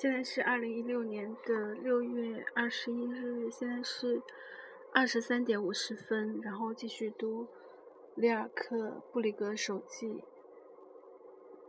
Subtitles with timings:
[0.00, 4.22] 现在是二零一六年的六月二十一日，现在是
[4.94, 7.48] 二十三点五十分，然后继续读
[8.14, 8.76] 里尔克·
[9.12, 10.22] 布里格手记，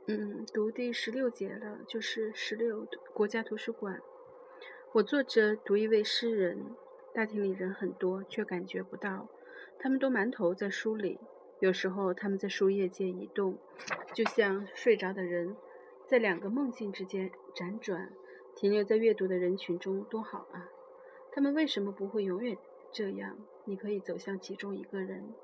[0.05, 3.99] 嗯，读第十六节了，就是十六国家图书馆。
[4.91, 6.75] 我坐着读一位诗人，
[7.11, 9.27] 大厅里人很多，却感觉不到，
[9.79, 11.19] 他们都埋头在书里。
[11.61, 13.57] 有时候他们在书页间移动，
[14.13, 15.55] 就像睡着的人。
[16.09, 18.11] 在两个梦境之间辗转，
[18.55, 20.67] 停留在阅读的人群中多好啊！
[21.31, 22.57] 他们为什么不会永远
[22.91, 23.37] 这样？
[23.65, 25.35] 你可以走向其中一个人，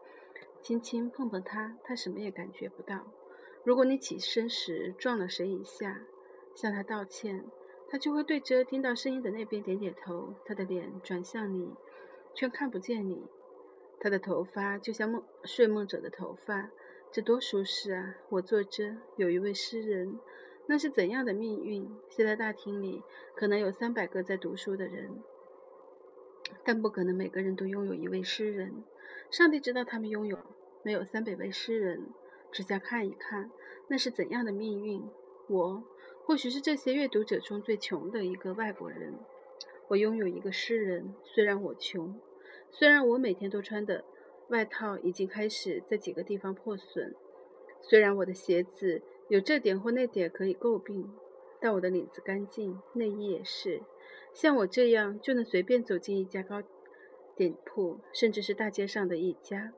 [0.63, 3.05] 轻轻碰碰他，他什么也感觉不到。
[3.63, 6.01] 如果你起身时撞了谁一下，
[6.55, 7.45] 向他道歉，
[7.87, 10.33] 他就会对着听到声音的那边点点头。
[10.45, 11.75] 他的脸转向你，
[12.33, 13.27] 却看不见你。
[13.99, 16.71] 他的头发就像梦睡梦者的头发，
[17.11, 18.15] 这多舒适啊！
[18.29, 20.19] 我坐着，有一位诗人。
[20.67, 21.87] 那是怎样的命运？
[22.09, 23.03] 现在大厅里
[23.35, 25.21] 可能有三百个在读书的人，
[26.63, 28.83] 但不可能每个人都拥有一位诗人。
[29.29, 30.39] 上帝知道他们拥有
[30.81, 32.07] 没有三百位诗人，
[32.51, 33.51] 只想看一看
[33.89, 35.03] 那是怎样的命运。
[35.47, 35.83] 我
[36.23, 39.13] 或许是这些阅读者中最穷的一个外国人。
[39.89, 42.19] 我拥有一个诗人，虽然我穷，
[42.71, 44.03] 虽然我每天都穿的
[44.47, 47.13] 外套已经开始在几个地方破损，
[47.83, 49.03] 虽然我的鞋子。
[49.27, 51.11] 有这点或那点可以诟病，
[51.59, 53.81] 但我的领子干净，内衣也是。
[54.33, 56.61] 像我这样就能随便走进一家糕
[57.35, 59.73] 点铺，甚至是大街上的一家，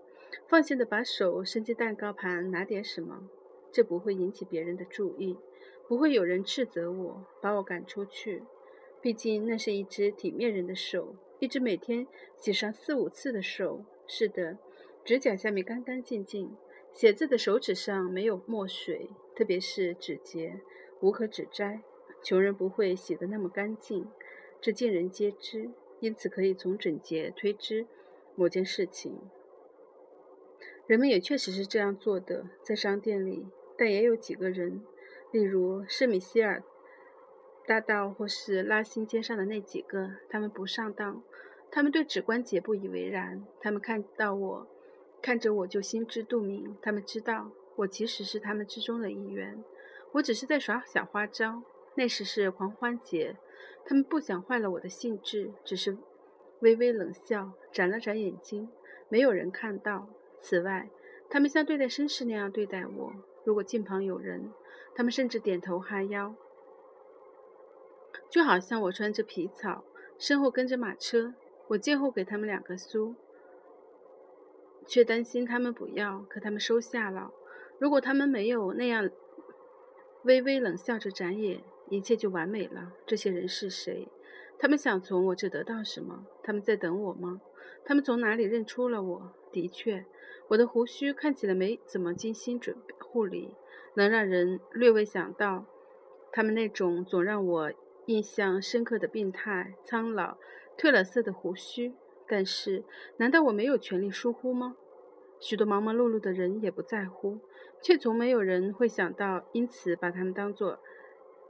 [0.48, 3.30] 放心的把手伸进蛋糕盘拿点什么，
[3.72, 5.38] 这不会引起别人的注意，
[5.88, 8.44] 不会有人斥责我，把我赶出去。
[9.00, 13.86] 毕竟那是一只体面人的手，一只每天洗上四五次的手。
[14.08, 14.58] 是的，
[15.06, 16.56] 指甲下面干干净净，
[16.98, 19.12] 写字的手指上没有墨水。
[19.36, 20.62] 特别是指节，
[21.00, 21.84] 无可指摘。
[22.24, 24.10] 穷人不会写得那么干净，
[24.60, 25.70] 这见仁皆知。
[26.00, 27.86] 因此，可以从整洁推知
[28.34, 29.22] 某件事情。
[30.88, 33.46] 人们也确实是这样做的，在商店里。
[33.78, 34.84] 但也有几个人，
[35.32, 36.64] 例如圣米歇尔
[37.68, 41.22] 大道或是拉辛街上的那几个，他们不上当，
[41.70, 43.46] 他们对指关节不以为然。
[43.62, 44.68] 他们看到我，
[45.22, 46.76] 看着我就心知肚明。
[46.82, 47.52] 他们知道。
[47.78, 49.64] 我其实是他们之中的一员，
[50.14, 51.62] 我只是在耍小花招。
[51.94, 53.38] 那时是狂欢节，
[53.86, 55.96] 他们不想坏了我的兴致，只是
[56.62, 58.68] 微微冷笑，眨了眨眼睛。
[59.10, 60.10] 没有人看到。
[60.42, 60.90] 此外，
[61.30, 63.14] 他们像对待绅士那样对待我。
[63.44, 64.52] 如果近旁有人，
[64.96, 66.34] 他们甚至点头哈腰，
[68.28, 69.84] 就好像我穿着皮草，
[70.18, 71.36] 身后跟着马车。
[71.68, 73.14] 我见后给他们两个苏，
[74.88, 77.32] 却担心他们不要，可他们收下了。
[77.78, 79.10] 如果他们没有那样
[80.24, 82.94] 微微冷笑着眨眼，一切就完美了。
[83.06, 84.08] 这些人是谁？
[84.58, 86.26] 他们想从我这得到什么？
[86.42, 87.42] 他们在等我吗？
[87.86, 89.34] 他们从哪里认出了我？
[89.52, 90.06] 的确，
[90.48, 93.54] 我的胡须看起来没怎么精心准备护理，
[93.94, 95.66] 能让人略微想到
[96.32, 97.72] 他们那种总让我
[98.08, 100.38] 印象深刻的病态、苍老、
[100.78, 101.94] 褪了色的胡须。
[102.28, 102.84] 但是，
[103.18, 104.76] 难道我没有权利疏忽吗？
[105.40, 107.40] 许多忙忙碌碌的人也不在乎。
[107.80, 110.80] 却从没有人会想到，因此把他们当作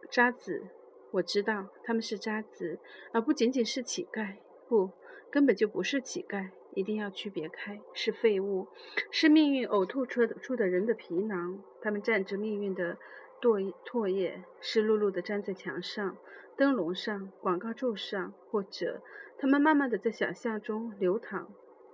[0.10, 0.68] 渣子。
[1.12, 2.80] 我知道他们是渣子，
[3.14, 4.36] 而不仅仅是乞丐。
[4.68, 4.92] 不，
[5.32, 6.50] 根本就不是乞丐。
[6.74, 8.68] 一定要区别开，是废物，
[9.10, 11.64] 是命运呕吐出出的人的皮囊。
[11.82, 12.98] 他们占着命运的
[13.42, 16.18] 唾唾液，湿漉漉地粘在墙上、
[16.56, 19.02] 灯笼上、广告柱上，或者
[19.38, 21.48] 他们慢慢地在想象中流淌，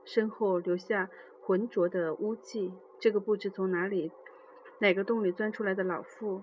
[0.05, 1.09] 身后留下
[1.41, 2.73] 浑浊的污迹。
[2.99, 4.11] 这个不知从哪里。
[4.79, 6.41] 哪个洞里钻出来的老妇？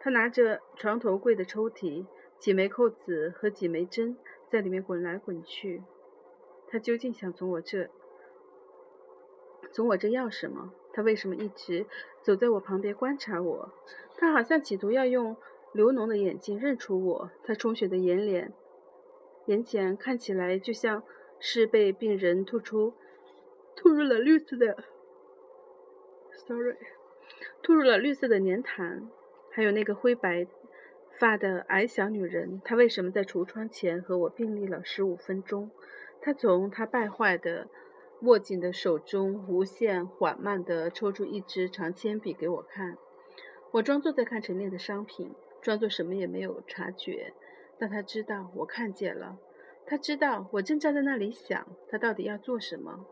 [0.00, 2.06] 她拿着床头柜的抽屉，
[2.38, 4.16] 几枚扣子和几枚针
[4.48, 5.82] 在里面滚来滚去。
[6.70, 7.88] 他究竟想从我这
[9.72, 10.72] 从我这要什么？
[10.92, 11.86] 他为什么一直
[12.22, 13.72] 走在我旁边观察我？
[14.16, 15.36] 他好像企图要用
[15.72, 17.30] 流脓的眼睛认出我。
[17.44, 18.52] 他充血的眼脸
[19.46, 21.02] 眼睑看起来就像
[21.38, 22.94] 是被病人吐出
[23.76, 24.84] 吐入了绿色的。
[26.32, 26.76] Sorry。
[27.62, 29.08] 吐入了绿色的粘痰，
[29.50, 30.46] 还有那个灰白
[31.18, 35.70] 发的矮小女人，她为什么在橱窗前和我并立了十五分钟？
[36.20, 37.68] 她从她败坏的、
[38.22, 42.98] 握紧的手中无限缓慢地抽出一支长铅笔给我看。
[43.70, 47.32] 我装作在看陈列的商品，装作什么也没有察觉。
[47.78, 49.38] 但他知道我看见了，
[49.86, 53.06] 他知道我正站在那里想，他到底要做什么？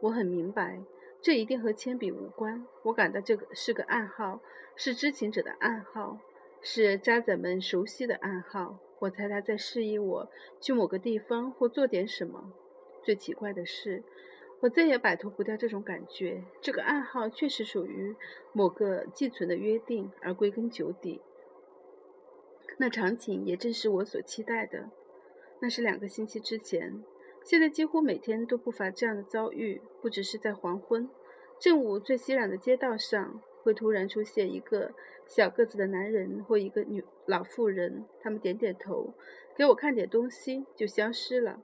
[0.00, 0.82] 我很明白。
[1.20, 2.66] 这一定和铅笔无关。
[2.82, 4.40] 我感到这个是个暗号，
[4.74, 6.18] 是知情者的暗号。
[6.60, 8.78] 是渣仔们熟悉的暗号。
[8.98, 10.30] 我猜他在示意我
[10.60, 12.52] 去某个地方或做点什么。
[13.04, 14.02] 最奇怪的是，
[14.62, 16.44] 我再也摆脱不掉这种感觉。
[16.60, 18.14] 这个暗号确实属于
[18.52, 21.20] 某个寄存的约定，而归根究底，
[22.78, 24.90] 那场景也正是我所期待的。
[25.58, 27.02] 那是两个星期之前，
[27.42, 29.82] 现在几乎每天都不乏这样的遭遇。
[30.00, 31.10] 不只是在黄昏、
[31.58, 34.92] 正午最熙攘的街道上，会突然出现一个
[35.26, 39.12] 小个子的男人或一个女老妇人，他们点点头，
[39.56, 41.60] 给我看点东西，就消失了，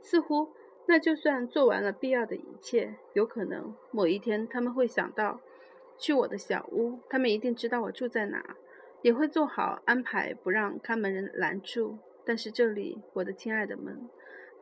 [0.00, 0.48] 似乎。
[0.90, 5.38] 那就算做完了必要的一切，有可能某一天他们会想到
[5.98, 8.56] 去我的小屋，他们一定知道我住在哪，
[9.02, 11.98] 也会做好安排不让看门人拦住。
[12.24, 14.08] 但是这里，我的亲爱的们，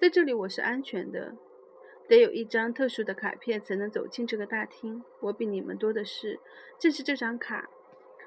[0.01, 1.37] 在这里我是安全的。
[2.09, 5.05] 得有一张特殊的卡片才能走进这个大厅。
[5.21, 6.41] 我比你们多的是，
[6.77, 7.71] 正是这张卡。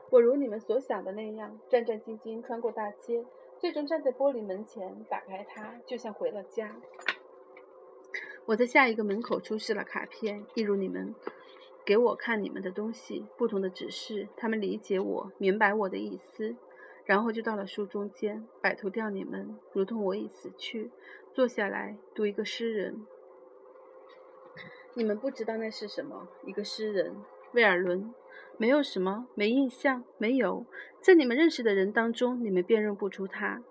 [0.10, 3.26] 我如你们所想的那样，战战兢兢穿过大街，
[3.58, 6.78] 最终站在玻璃门前，打开它，就像回了家。
[8.50, 11.14] 我在下一个门口出示了卡片，一如你们
[11.86, 13.28] 给我看你们的东西。
[13.38, 16.56] 不同的指示，他们理解我，明白我的意思。
[17.06, 20.90] 然后就到了书中间，摆脱掉你们，如同我已死去，
[21.32, 23.06] 坐下来读一个诗人。
[24.96, 26.28] 你们不知道那是什么？
[26.44, 27.18] 一个诗人，
[27.52, 28.12] 威尔伦。
[28.58, 30.66] 没有什么，没印象，没有。
[31.00, 33.62] 在你们认识的人当中，你们辨认不出他。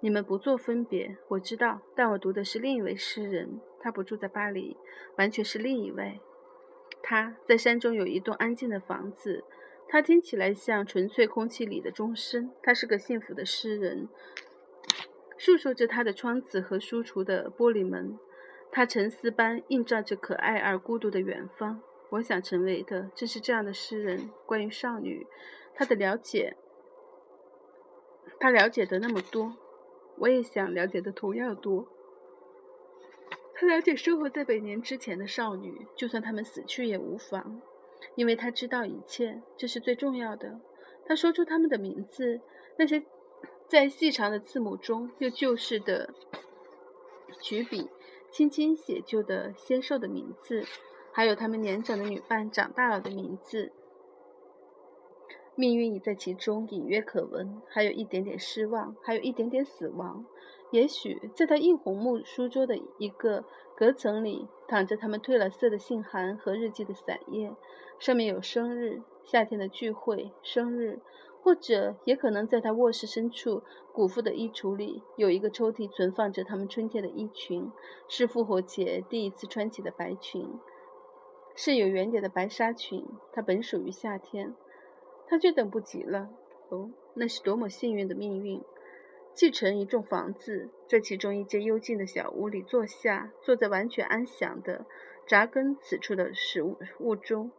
[0.00, 4.76] 你们不做分别，我知道，但我读的是另一位诗人，他不住在巴黎，
[5.16, 6.20] 完全是另一位。
[7.02, 9.44] 他在山中有一栋安静的房子，
[9.88, 12.52] 他听起来像纯粹空气里的钟声。
[12.62, 14.08] 他是个幸福的诗人，
[15.36, 18.16] 诉说着他的窗子和书橱的玻璃门，
[18.70, 21.82] 他沉思般映照着可爱而孤独的远方。
[22.10, 24.30] 我想成为的正是这样的诗人。
[24.46, 25.26] 关于少女，
[25.74, 26.56] 他的了解，
[28.38, 29.56] 他了解的那么多。
[30.18, 31.88] 我也想了解的同样多。
[33.62, 37.62] 他了解生活在百年之前的少女，就算她们死去也无妨，
[38.16, 40.60] 因为他知道一切，这是最重要的。
[41.06, 42.40] 他说出他们的名字，
[42.76, 43.04] 那些
[43.68, 46.12] 在细长的字母中又旧式的
[47.40, 47.88] 曲笔
[48.32, 50.64] 轻轻写就的纤瘦的名字，
[51.12, 53.70] 还有他们年长的女伴长大了的名字。
[55.54, 60.26] 命运已在其中隐约可闻，还有一点点失望，还有一点点死亡。
[60.72, 63.44] 也许在他硬红木书桌的一个
[63.76, 67.54] 隔层里，躺着他们褪了色的信函和日记的散页，
[67.98, 71.00] 上面有生日、夏天的聚会、生日，
[71.42, 77.70] 或者也可能在他卧室深处古父的衣橱里，有一个抽屉存放着他们春天的衣裙，
[78.08, 80.48] 是复活节第一次穿起的白裙，
[81.54, 84.54] 是有圆点的白纱裙，它本属于夏天。
[85.28, 86.28] 他却等不及了。
[86.68, 88.60] 哦，那是多么幸运的命运！
[89.34, 94.84] 继承一幢房子，在其中一间幽静的小屋里坐下，坐在完全安详的
[95.26, 97.50] 扎根此处的食物中，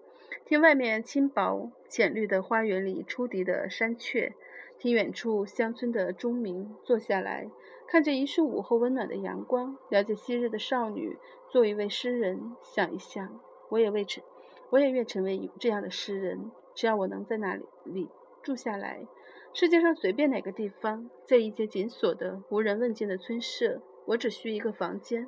[0.46, 4.34] 听外面轻薄浅绿的花园里出笛的山雀，
[4.78, 6.76] 听远处乡村的钟鸣。
[6.84, 7.50] 坐下来，
[7.88, 11.18] 看着一束午后温暖的阳光，了解昔日的少女，
[11.50, 12.56] 做一位诗人。
[12.62, 14.24] 想一想，我也未成，
[14.70, 16.52] 我也愿成为这样的诗人。
[16.76, 18.10] 只要我能在那里里
[18.42, 19.08] 住下来，
[19.56, 25.28] 世界上随便哪个地方，在一间紧锁的、无人问津的村舍，我只需一个房间，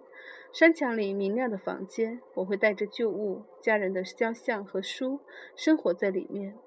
[0.51, 2.19] 山墙里明亮的房间。
[2.33, 5.19] 我会带着旧物、家人的肖像和书，
[5.55, 6.57] 生活在里面。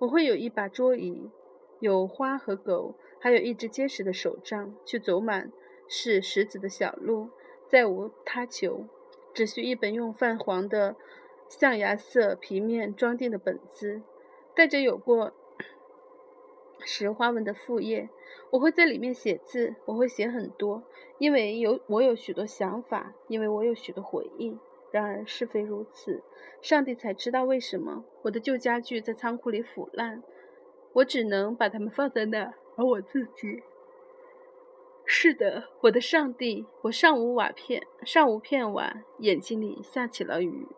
[0.00, 1.30] 我会有一把桌椅，
[1.78, 5.52] 有花和狗，还有一只结实的手杖，去走满
[5.86, 7.30] 是石子的小路，
[7.68, 8.84] 再无他求，
[9.32, 10.96] 只需一本用泛黄的
[11.48, 14.02] 象牙色皮面装订的本子。
[14.56, 15.32] 带着有过
[16.86, 18.08] 石花纹的副页，
[18.52, 19.74] 我会在里面写字。
[19.84, 20.84] 我会写很多，
[21.18, 24.56] 因为有我有许多想法，因为我有许多回忆。
[24.92, 26.22] 然而是非如此，
[26.62, 30.22] 上帝才知道为什么我的旧家具在仓库里腐烂，
[30.94, 32.54] 我只能把它们放在那儿。
[32.76, 33.62] 而我自己，
[35.04, 40.68] 是的，我的上帝，我上无瓦片，上无片瓦，眼睛里下起了雨。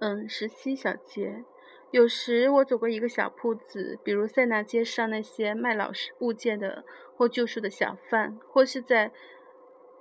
[0.00, 1.44] 嗯，十七小节。
[1.90, 5.90] 有时我走过一个小铺子，比如塞纳街上那些卖老
[6.20, 6.84] 物件的
[7.16, 9.10] 或旧书的小贩，或是在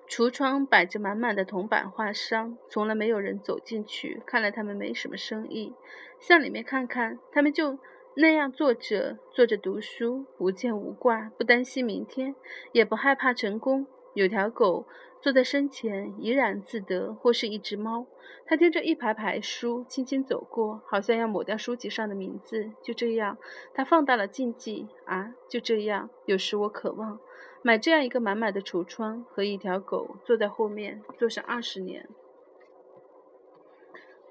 [0.09, 4.21] 橱窗摆着满满的铜版画商，从来没有人走进去。
[4.25, 5.73] 看来他们没什么生意。
[6.19, 7.79] 向里面看看，他们就
[8.15, 12.35] 那样坐着，坐着读书，无牵无挂，不担心明天，
[12.73, 13.87] 也不害怕成功。
[14.13, 14.87] 有条狗
[15.19, 18.05] 坐在身前怡然自得，或是一只猫。
[18.45, 22.71] 他盯着一排排书，轻轻走过，好像要抹掉书籍上的名字。
[22.81, 23.37] 就这样，
[23.73, 25.33] 他放大了禁忌啊！
[25.49, 27.19] 就这样，有时我渴望
[27.61, 32.07] 买这样一个满满的橱窗和一条狗坐在后面，坐上二十年。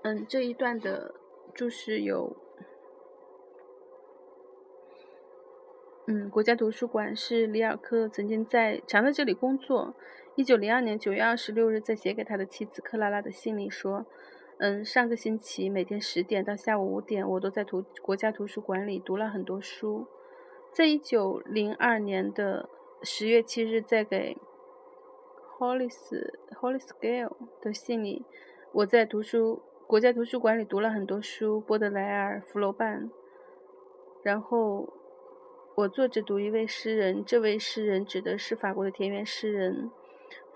[0.02, 1.14] 嗯，这一段的
[1.52, 2.36] 注释有。
[6.06, 9.94] 嗯，国家图书馆是里尔克曾经在常在这里工作。
[10.36, 14.04] 一九零二年九月二十六日，在写给他的妻子克拉拉的信里说
[14.60, 20.06] ：“嗯，上个星期每天十点到下午五点，我都在图国家图书馆里读了很多书。”
[20.74, 22.68] 在一九零二年的
[23.02, 24.36] 十月七日，在给
[25.58, 28.26] Hollis Hollis Gale 的信里，
[28.72, 33.00] 我在图书国家图书馆里读了很多书，波德莱尔、福楼拜，
[34.22, 34.92] 然后。
[35.76, 39.90] 我坐着读一位诗人，这位诗人指的是法国的田园诗人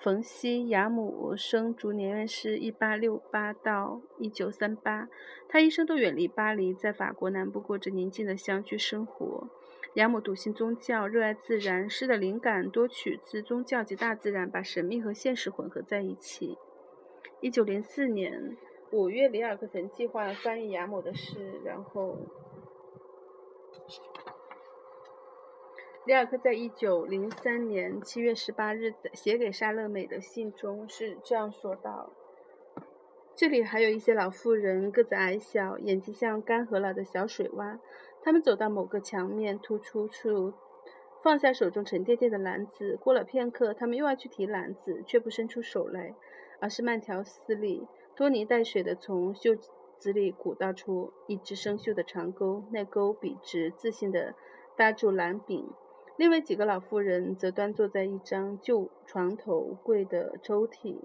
[0.00, 5.10] 冯西雅姆，生卒年月是一八六八到一九三八。
[5.46, 9.50] 他一生都远离巴黎，在法国南部过着宁静的乡居生活。
[9.94, 16.56] 雅姆笃信宗教，热爱自然，诗的灵感多取自宗教及大自然，把神秘和现实混合在一起。
[17.42, 18.56] 一九零四年
[18.92, 22.16] 五月，里尔克曾计划翻译雅姆的诗，然后。
[26.06, 32.10] 里尔克在一九零三年七月十八日写给莎乐美的信中是这样说道
[33.36, 37.78] ：“这里还有一些老妇人，个子矮小，眼睛像干涸了的小水洼。
[38.22, 40.54] 他们走到某个墙面突出处，
[41.22, 42.96] 放下手中沉甸甸的篮子。
[42.96, 46.14] 过了片刻，他们又要去提篮子，却不伸出手来，
[46.60, 49.54] 而是慢条斯理、拖泥带水地从袖
[49.98, 52.64] 子里鼓捣出一只生锈的长钩。
[52.72, 54.34] 那钩笔直、自信地
[54.74, 55.70] 搭住篮柄。”
[56.20, 60.98] 另外几个老妇人则端坐在一张旧床头柜的抽屉，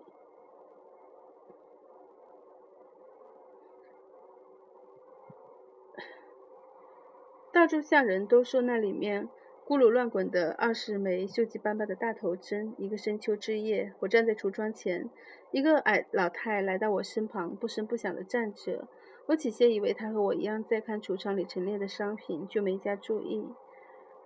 [7.53, 9.29] 大众下人都说那里面
[9.65, 12.75] 咕噜乱滚的二十枚锈迹斑斑的大头针。
[12.77, 15.09] 一个深秋之夜，我站在橱窗前，
[15.51, 18.89] 一个矮老太来到我身旁，不声不响地站着。
[19.27, 23.47] 我起先以为她和我一样在看橱窗里陈列的商品，就没加注意。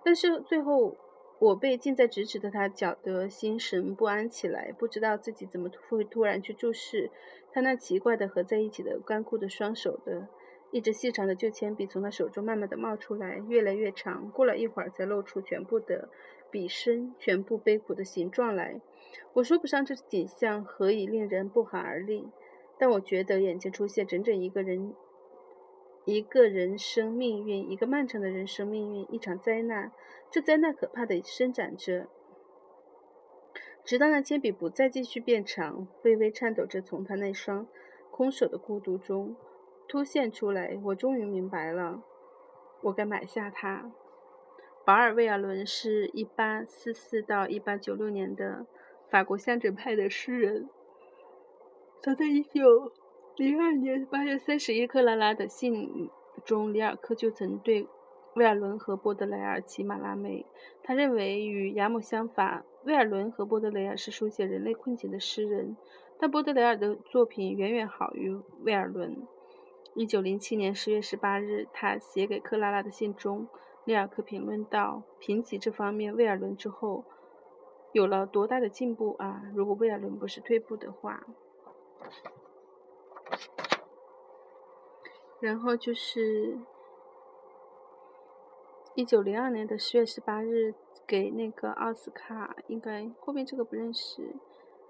[0.04, 0.96] 但是最后，
[1.38, 7.10] 我被近在咫尺的他搅得心神不安起来，不知道自己怎么会突然去注视
[7.52, 10.28] 他那奇怪的合在一起的干枯的双手的。
[10.72, 16.08] 一支细长的旧铅笔从他手中慢慢的冒出来，越来越长，过了一会儿才露出全部的
[16.50, 18.80] 笔身、全部悲苦的形状来。
[19.32, 22.28] 我说不上这景象何以令人不寒而栗，
[22.78, 24.94] 但我觉得眼前出现整整一个人。
[26.10, 29.92] 一个人生命运，一个漫长的人生命运，一场灾难。
[30.28, 32.08] 这灾难可怕的伸展着，
[33.84, 37.66] 直到那铅笔不再继续变长，微微颤抖着从他那双
[38.10, 39.36] 空手的孤独中
[39.88, 40.78] 凸现出来。
[40.84, 42.02] 我终于明白了，
[42.82, 43.92] 我该买下它。
[44.84, 48.66] 保尔·威尔伦是一八四四到一八九六年的
[49.08, 50.68] 法国象征派的诗人，
[52.02, 52.92] 早在一九。
[53.40, 56.10] 零二年八月三十一，克拉拉的信
[56.44, 57.88] 中，里尔克就曾对
[58.34, 60.44] 威尔伦和波德莱尔骑马拉美。
[60.82, 65.74] 他认为与雅姆相反，威尔伦和波德莱尔是书写人类困境的诗人，
[66.18, 69.26] 但波德莱尔的作品远远好于威尔伦。
[69.94, 73.48] 一九零七年十月十八日，他写给克拉拉的信中，
[73.86, 77.06] 里尔克评论道：“评级这方面，威尔伦之后
[77.92, 79.44] 有了多大的进步啊！
[79.54, 81.24] 如果威尔伦不是退步的话。”
[85.40, 86.58] 然后就是
[88.94, 90.74] 一九零二年的十月十八日，
[91.06, 94.36] 给那个奥斯卡，应该后面这个不认识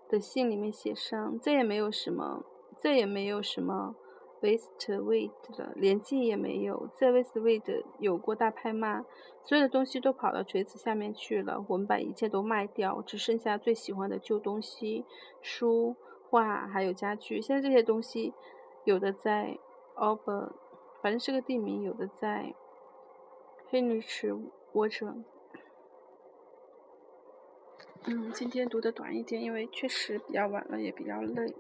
[0.08, 2.44] 的信里面写上，再也没有什么，
[2.76, 3.94] 再也没有什么
[4.40, 9.04] Westway 了，连记也没有，在 Westway 有过大拍卖，
[9.44, 15.04] 所有的东西都跑到锤子下面去了，我们把一切都卖掉，只剩下最喜欢的旧东西，
[15.40, 15.94] 书。
[16.30, 18.32] 画还有家具，现在这些东西
[18.84, 19.58] 有的在
[19.94, 20.52] o b e r
[21.02, 22.54] 反正是个地名，有的在
[23.68, 24.32] 黑泥池
[24.72, 25.24] 沃城。
[28.04, 31.52] 嗯，今天读的短一点，因为确实比较晚了，也比较累。